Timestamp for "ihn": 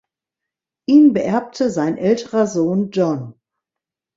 0.87-1.13